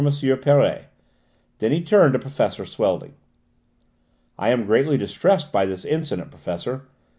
[0.41, 0.85] Perret.
[1.59, 3.13] Then he turned to Professor Swelding.
[4.35, 6.87] "I am greatly distressed by this incident, Professor.